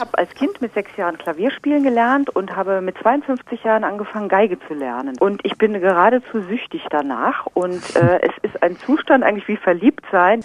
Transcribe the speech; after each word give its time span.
Ich 0.00 0.06
habe 0.06 0.16
als 0.16 0.32
Kind 0.34 0.62
mit 0.62 0.72
sechs 0.74 0.96
Jahren 0.96 1.18
Klavier 1.18 1.50
spielen 1.50 1.82
gelernt 1.82 2.30
und 2.30 2.54
habe 2.54 2.80
mit 2.80 2.96
52 2.98 3.64
Jahren 3.64 3.82
angefangen, 3.82 4.28
Geige 4.28 4.56
zu 4.68 4.74
lernen. 4.74 5.16
Und 5.18 5.44
ich 5.44 5.58
bin 5.58 5.72
geradezu 5.72 6.40
süchtig 6.42 6.86
danach. 6.88 7.46
Und 7.46 7.82
äh, 7.96 8.20
es 8.22 8.30
ist 8.42 8.62
ein 8.62 8.76
Zustand 8.76 9.24
eigentlich 9.24 9.48
wie 9.48 9.56
verliebt 9.56 10.04
sein. 10.12 10.44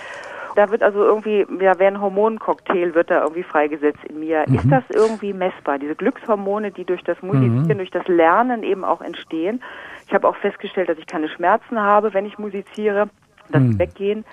Da 0.55 0.71
wird 0.71 0.81
also 0.81 1.05
irgendwie, 1.05 1.46
ja, 1.62 1.78
wie 1.78 1.84
ein 1.84 2.02
Hormoncocktail 2.02 2.96
wird 2.96 3.12
da 3.12 3.21
irgendwie 3.21 3.44
freigesetzt 3.44 4.04
in 4.10 4.21
mir. 4.21 4.44
Mhm. 4.47 4.55
Ist 4.55 4.71
das 4.71 4.84
irgendwie 4.89 5.34
messbar? 5.34 5.78
Diese 5.78 5.94
Glückshormone, 5.94 6.72
die 6.72 6.83
durch 6.83 7.04
das 7.04 7.22
Musizieren, 7.22 7.67
mhm. 7.67 7.78
durch 7.78 7.92
das 7.92 8.08
Lernen 8.08 8.63
eben 8.63 8.83
auch 8.83 9.01
entstehen. 9.01 9.62
Ich 10.08 10.15
habe 10.15 10.28
auch 10.28 10.35
festgestellt, 10.38 10.90
dass 10.90 10.97
ich 10.97 11.06
keine 11.06 11.29
Schmerzen 11.29 11.79
habe, 11.79 12.15
wenn 12.15 12.26
ich 12.26 12.40
musiziere, 12.40 13.08
dass 13.49 13.62
mhm. 13.62 13.78
weggehen. 13.78 14.26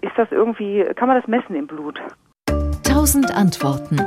Ist 0.00 0.18
das 0.18 0.32
irgendwie, 0.32 0.84
kann 0.96 1.06
man 1.06 1.16
das 1.16 1.28
messen 1.28 1.54
im 1.54 1.68
Blut? 1.68 2.00
Tausend 2.82 3.32
Antworten. 3.32 4.00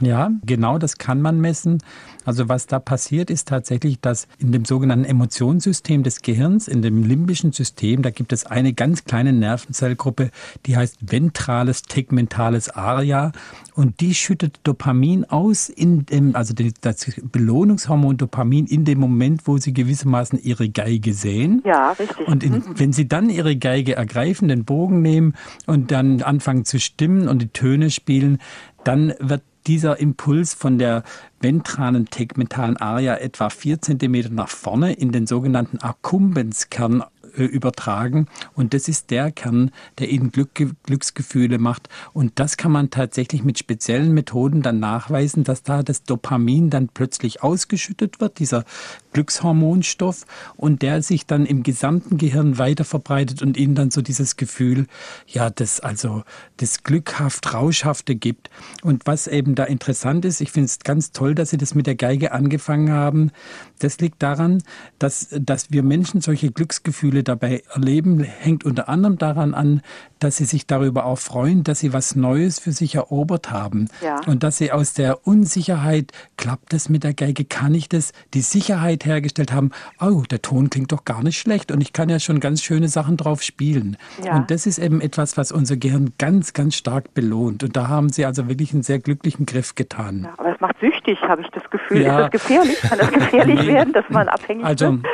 Ja, 0.00 0.30
genau, 0.44 0.78
das 0.78 0.98
kann 0.98 1.20
man 1.20 1.40
messen. 1.40 1.78
Also 2.24 2.48
was 2.48 2.66
da 2.66 2.78
passiert, 2.78 3.30
ist 3.30 3.48
tatsächlich, 3.48 4.00
dass 4.00 4.28
in 4.38 4.52
dem 4.52 4.64
sogenannten 4.64 5.04
Emotionssystem 5.04 6.02
des 6.02 6.22
Gehirns, 6.22 6.68
in 6.68 6.82
dem 6.82 7.02
limbischen 7.02 7.52
System, 7.52 8.02
da 8.02 8.10
gibt 8.10 8.32
es 8.32 8.46
eine 8.46 8.72
ganz 8.72 9.04
kleine 9.04 9.32
Nervenzellgruppe, 9.32 10.30
die 10.66 10.76
heißt 10.76 10.98
ventrales 11.10 11.82
tegmentales 11.82 12.68
Aria 12.68 13.32
und 13.74 14.00
die 14.00 14.14
schüttet 14.14 14.60
Dopamin 14.64 15.24
aus 15.24 15.68
in 15.68 16.06
dem, 16.06 16.36
also 16.36 16.54
das 16.54 17.10
Belohnungshormon 17.22 18.16
Dopamin 18.16 18.66
in 18.66 18.84
dem 18.84 19.00
Moment, 19.00 19.46
wo 19.46 19.58
sie 19.58 19.72
gewissermaßen 19.72 20.42
ihre 20.42 20.68
Geige 20.68 21.14
sehen. 21.14 21.62
Ja, 21.64 21.92
richtig. 21.92 22.28
Und 22.28 22.44
in, 22.44 22.62
wenn 22.78 22.92
sie 22.92 23.08
dann 23.08 23.30
ihre 23.30 23.56
Geige 23.56 23.96
ergreifen, 23.96 24.48
den 24.48 24.64
Bogen 24.64 25.02
nehmen 25.02 25.34
und 25.66 25.90
dann 25.90 26.22
anfangen 26.22 26.64
zu 26.64 26.78
stimmen 26.78 27.28
und 27.28 27.40
die 27.40 27.48
Töne 27.48 27.90
spielen, 27.90 28.38
dann 28.84 29.14
wird 29.18 29.42
dieser 29.66 29.98
Impuls 30.00 30.54
von 30.54 30.78
der 30.78 31.02
ventralen 31.40 32.06
tegmentalen 32.06 32.76
Aria 32.76 33.16
etwa 33.16 33.50
vier 33.50 33.80
Zentimeter 33.80 34.30
nach 34.30 34.48
vorne 34.48 34.92
in 34.92 35.12
den 35.12 35.26
sogenannten 35.26 35.78
Akkumbenzkern 35.78 37.02
äh, 37.02 37.19
übertragen. 37.34 38.26
Und 38.54 38.74
das 38.74 38.88
ist 38.88 39.10
der 39.10 39.30
Kern, 39.30 39.70
der 39.98 40.10
ihnen 40.10 40.32
Glück, 40.32 40.50
Glücksgefühle 40.84 41.58
macht. 41.58 41.88
Und 42.12 42.32
das 42.38 42.56
kann 42.56 42.72
man 42.72 42.90
tatsächlich 42.90 43.44
mit 43.44 43.58
speziellen 43.58 44.12
Methoden 44.12 44.62
dann 44.62 44.80
nachweisen, 44.80 45.44
dass 45.44 45.62
da 45.62 45.82
das 45.82 46.02
Dopamin 46.04 46.70
dann 46.70 46.88
plötzlich 46.88 47.42
ausgeschüttet 47.42 48.20
wird, 48.20 48.38
dieser 48.38 48.64
Glückshormonstoff, 49.12 50.26
und 50.56 50.82
der 50.82 51.02
sich 51.02 51.26
dann 51.26 51.46
im 51.46 51.62
gesamten 51.62 52.16
Gehirn 52.16 52.58
weiter 52.58 52.84
verbreitet 52.84 53.42
und 53.42 53.56
ihnen 53.56 53.74
dann 53.74 53.90
so 53.90 54.02
dieses 54.02 54.36
Gefühl, 54.36 54.86
ja, 55.26 55.50
das 55.50 55.80
also 55.80 56.22
das 56.56 56.82
glückhaft, 56.82 57.52
rauschhafte 57.54 58.14
gibt. 58.14 58.50
Und 58.82 59.06
was 59.06 59.26
eben 59.26 59.54
da 59.54 59.64
interessant 59.64 60.24
ist, 60.24 60.40
ich 60.40 60.52
finde 60.52 60.66
es 60.66 60.78
ganz 60.80 61.12
toll, 61.12 61.34
dass 61.34 61.50
Sie 61.50 61.56
das 61.56 61.74
mit 61.74 61.86
der 61.86 61.94
Geige 61.94 62.32
angefangen 62.32 62.92
haben. 62.92 63.30
Das 63.78 63.98
liegt 63.98 64.22
daran, 64.22 64.62
dass, 64.98 65.28
dass 65.30 65.70
wir 65.70 65.82
Menschen 65.82 66.20
solche 66.20 66.50
Glücksgefühle 66.50 67.19
Gefühle 67.20 67.24
dabei 67.24 67.62
erleben, 67.72 68.20
hängt 68.20 68.64
unter 68.64 68.88
anderem 68.88 69.18
daran 69.18 69.54
an, 69.54 69.82
dass 70.18 70.36
sie 70.36 70.44
sich 70.44 70.66
darüber 70.66 71.06
auch 71.06 71.18
freuen, 71.18 71.64
dass 71.64 71.80
sie 71.80 71.92
was 71.92 72.14
Neues 72.14 72.58
für 72.58 72.72
sich 72.72 72.96
erobert 72.96 73.50
haben. 73.50 73.88
Ja. 74.02 74.20
Und 74.26 74.42
dass 74.42 74.58
sie 74.58 74.72
aus 74.72 74.92
der 74.92 75.26
Unsicherheit, 75.26 76.12
klappt 76.36 76.72
das 76.72 76.88
mit 76.88 77.04
der 77.04 77.14
Geige, 77.14 77.44
kann 77.44 77.74
ich 77.74 77.88
das, 77.88 78.12
die 78.34 78.42
Sicherheit 78.42 79.04
hergestellt 79.04 79.52
haben, 79.52 79.70
oh, 80.00 80.22
der 80.30 80.42
Ton 80.42 80.68
klingt 80.68 80.92
doch 80.92 81.04
gar 81.04 81.22
nicht 81.22 81.38
schlecht 81.38 81.72
und 81.72 81.80
ich 81.80 81.92
kann 81.92 82.08
ja 82.08 82.18
schon 82.18 82.40
ganz 82.40 82.62
schöne 82.62 82.88
Sachen 82.88 83.16
drauf 83.16 83.42
spielen. 83.42 83.96
Ja. 84.24 84.36
Und 84.36 84.50
das 84.50 84.66
ist 84.66 84.78
eben 84.78 85.00
etwas, 85.00 85.36
was 85.36 85.52
unser 85.52 85.76
Gehirn 85.76 86.12
ganz, 86.18 86.52
ganz 86.52 86.74
stark 86.74 87.14
belohnt. 87.14 87.62
Und 87.64 87.76
da 87.76 87.88
haben 87.88 88.10
sie 88.10 88.26
also 88.26 88.48
wirklich 88.48 88.72
einen 88.72 88.82
sehr 88.82 88.98
glücklichen 88.98 89.46
Griff 89.46 89.74
getan. 89.74 90.24
Ja, 90.24 90.34
aber 90.36 90.54
es 90.54 90.60
macht 90.60 90.78
süchtig, 90.80 91.18
habe 91.22 91.42
ich 91.42 91.48
das 91.48 91.68
Gefühl. 91.70 92.02
Ist 92.02 92.08
das 92.08 92.30
gefährlich? 92.30 92.80
Kann 92.80 92.98
das 92.98 93.10
gefährlich 93.10 93.66
werden, 93.66 93.92
dass 93.92 94.08
man 94.10 94.28
abhängig 94.28 94.64
also, 94.64 94.92
wird? 94.92 95.06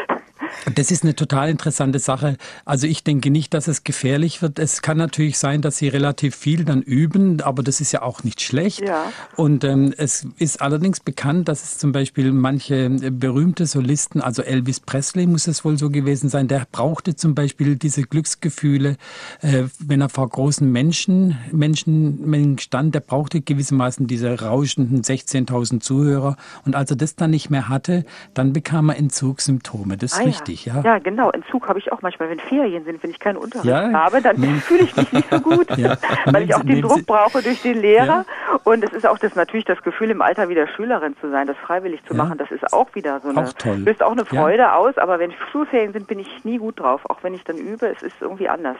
Das 0.74 0.90
ist 0.90 1.04
eine 1.04 1.14
total 1.14 1.48
interessante 1.48 1.98
Sache. 1.98 2.36
Also 2.64 2.86
ich 2.86 3.04
denke 3.04 3.30
nicht, 3.30 3.54
dass 3.54 3.68
es 3.68 3.84
gefährlich 3.84 4.42
wird. 4.42 4.58
Es 4.58 4.82
kann 4.82 4.96
natürlich 4.96 5.38
sein, 5.38 5.62
dass 5.62 5.76
sie 5.76 5.88
relativ 5.88 6.34
viel 6.34 6.64
dann 6.64 6.82
üben, 6.82 7.40
aber 7.40 7.62
das 7.62 7.80
ist 7.80 7.92
ja 7.92 8.02
auch 8.02 8.24
nicht 8.24 8.40
schlecht. 8.40 8.80
Ja. 8.80 9.12
Und 9.36 9.64
ähm, 9.64 9.94
es 9.96 10.26
ist 10.38 10.60
allerdings 10.60 11.00
bekannt, 11.00 11.48
dass 11.48 11.62
es 11.62 11.78
zum 11.78 11.92
Beispiel 11.92 12.32
manche 12.32 12.90
berühmte 12.90 13.66
Solisten, 13.66 14.20
also 14.20 14.42
Elvis 14.42 14.80
Presley 14.80 15.26
muss 15.26 15.46
es 15.46 15.64
wohl 15.64 15.78
so 15.78 15.90
gewesen 15.90 16.28
sein, 16.28 16.48
der 16.48 16.66
brauchte 16.70 17.14
zum 17.14 17.34
Beispiel 17.34 17.76
diese 17.76 18.02
Glücksgefühle, 18.02 18.96
äh, 19.42 19.64
wenn 19.78 20.00
er 20.00 20.08
vor 20.08 20.28
großen 20.28 20.70
Menschen, 20.70 21.38
Menschenmengen 21.52 22.58
stand, 22.58 22.94
der 22.94 23.00
brauchte 23.00 23.40
gewissermaßen 23.40 24.06
diese 24.06 24.40
rauschenden 24.40 25.02
16.000 25.02 25.80
Zuhörer. 25.80 26.36
Und 26.64 26.74
als 26.74 26.90
er 26.90 26.96
das 26.96 27.16
dann 27.16 27.30
nicht 27.30 27.50
mehr 27.50 27.68
hatte, 27.68 28.04
dann 28.34 28.52
bekam 28.52 28.88
er 28.88 28.96
Entzugssymptome. 28.96 29.96
Das 29.96 30.12
ist 30.12 30.35
ah, 30.35 30.35
richtig, 30.36 30.66
ja. 30.66 30.80
Ja, 30.82 30.98
genau. 30.98 31.30
Entzug 31.30 31.68
habe 31.68 31.78
ich 31.78 31.92
auch 31.92 32.02
manchmal, 32.02 32.30
wenn 32.30 32.40
Ferien 32.40 32.84
sind, 32.84 33.02
wenn 33.02 33.10
ich 33.10 33.18
keinen 33.18 33.36
Unterricht 33.36 33.66
ja, 33.66 33.92
habe, 33.92 34.20
dann 34.22 34.36
fühle 34.60 34.84
ich 34.84 34.96
mich 34.96 35.12
nicht 35.12 35.30
so 35.30 35.40
gut, 35.40 35.66
ja. 35.76 35.96
weil 36.26 36.44
ich 36.44 36.54
auch 36.54 36.62
den 36.62 36.82
Druck 36.82 37.06
brauche 37.06 37.42
durch 37.42 37.62
den 37.62 37.80
Lehrer. 37.80 38.06
Ja. 38.06 38.60
Und 38.64 38.84
es 38.84 38.92
ist 38.92 39.06
auch 39.06 39.18
das 39.18 39.34
natürlich 39.34 39.64
das 39.64 39.82
Gefühl, 39.82 40.10
im 40.10 40.22
Alter 40.22 40.48
wieder 40.48 40.66
Schülerin 40.68 41.16
zu 41.20 41.30
sein, 41.30 41.46
das 41.46 41.56
freiwillig 41.58 42.04
zu 42.06 42.14
machen, 42.14 42.38
das 42.38 42.50
ist 42.50 42.72
auch 42.72 42.94
wieder 42.94 43.20
so 43.20 43.28
eine, 43.28 43.46
auch 43.46 43.52
toll. 43.54 43.76
löst 43.78 44.02
auch 44.02 44.12
eine 44.12 44.24
Freude 44.24 44.72
aus. 44.72 44.96
Aber 44.98 45.18
wenn 45.18 45.32
Schulferien 45.52 45.92
sind, 45.92 46.06
bin 46.06 46.18
ich 46.18 46.44
nie 46.44 46.58
gut 46.58 46.80
drauf. 46.80 47.00
Auch 47.08 47.18
wenn 47.22 47.34
ich 47.34 47.44
dann 47.44 47.56
übe, 47.56 47.86
es 47.86 48.02
ist 48.02 48.16
irgendwie 48.20 48.48
anders. 48.48 48.76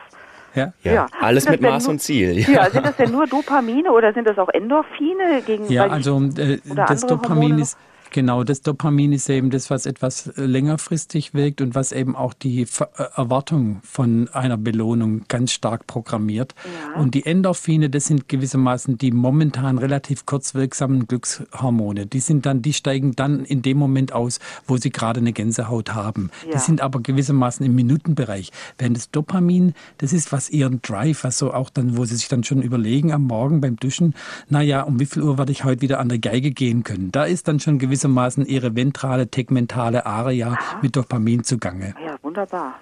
Ja, 0.55 0.73
ja. 0.83 0.93
ja. 0.93 1.07
alles 1.21 1.47
mit 1.47 1.61
Maß 1.61 1.83
nur, 1.83 1.93
und 1.93 1.99
Ziel. 1.99 2.37
Ja. 2.47 2.63
ja. 2.63 2.69
sind 2.69 2.85
das 2.85 2.95
denn 2.95 3.11
nur 3.11 3.27
Dopamine 3.27 3.91
oder 3.91 4.13
sind 4.13 4.27
das 4.27 4.37
auch 4.39 4.49
Endorphine 4.49 5.41
gegen 5.45 5.69
Ja, 5.71 5.87
also 5.87 6.21
äh, 6.37 6.59
das 6.65 7.01
Dopamin 7.01 7.43
Hormone? 7.43 7.61
ist 7.61 7.77
Genau, 8.11 8.43
das 8.43 8.61
Dopamin 8.61 9.11
ist 9.11 9.29
eben 9.29 9.49
das, 9.49 9.69
was 9.69 9.85
etwas 9.85 10.27
äh, 10.27 10.45
längerfristig 10.45 11.33
wirkt 11.33 11.61
und 11.61 11.75
was 11.75 11.91
eben 11.91 12.15
auch 12.15 12.33
die 12.33 12.61
äh, 12.61 13.03
Erwartung 13.15 13.79
von 13.83 14.29
einer 14.29 14.57
Belohnung 14.57 15.25
ganz 15.27 15.51
stark 15.51 15.87
programmiert. 15.87 16.55
Ja. 16.65 17.01
Und 17.01 17.15
die 17.15 17.25
Endorphine, 17.25 17.89
das 17.89 18.05
sind 18.05 18.29
gewissermaßen 18.29 18.97
die 18.97 19.11
momentan 19.11 19.77
relativ 19.77 20.25
kurzwirksamen 20.25 21.07
Glückshormone. 21.07 22.05
Die 22.05 22.19
sind 22.19 22.45
dann, 22.45 22.61
die 22.61 22.73
steigen 22.73 23.15
dann 23.15 23.43
in 23.45 23.61
dem 23.61 23.77
Moment 23.77 24.13
aus, 24.13 24.39
wo 24.65 24.77
sie 24.77 24.89
gerade 24.89 25.19
eine 25.19 25.33
Gänsehaut 25.33 25.93
haben. 25.93 26.31
Ja. 26.45 26.53
Die 26.53 26.59
sind 26.59 26.81
aber 26.81 27.01
gewissermaßen 27.01 27.65
im 27.65 27.75
Minutenbereich. 27.75 28.51
Während 28.77 28.97
das 28.97 29.11
Dopamin, 29.11 29.73
das 29.97 30.13
ist 30.13 30.31
was 30.31 30.49
ihren 30.49 30.81
Drive, 30.81 31.23
was 31.23 31.37
so 31.37 31.53
auch 31.53 31.69
dann, 31.69 31.97
wo 31.97 32.05
sie 32.05 32.15
sich 32.15 32.27
dann 32.27 32.43
schon 32.43 32.61
überlegen 32.61 33.11
am 33.11 33.23
Morgen 33.23 33.61
beim 33.61 33.75
Duschen, 33.75 34.15
naja, 34.49 34.83
um 34.83 34.99
wie 34.99 35.05
viel 35.05 35.23
Uhr 35.23 35.37
werde 35.37 35.51
ich 35.51 35.63
heute 35.63 35.81
wieder 35.81 35.99
an 35.99 36.09
der 36.09 36.19
Geige 36.19 36.51
gehen 36.51 36.83
können? 36.83 37.11
Da 37.11 37.25
ist 37.25 37.47
dann 37.47 37.59
schon 37.59 37.79
gewiss 37.79 37.96
gewissermaßen 37.97 38.45
ihre 38.45 38.75
ventrale 38.75 39.27
tegmentale 39.27 40.05
Aria 40.05 40.55
mit 40.83 40.95
Dopamin 40.95 41.43
zugange. 41.43 41.95
Ja, 42.05 42.15
wunderbar. 42.21 42.75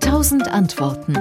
Tausend 0.00 0.48
Antworten. 0.48 1.14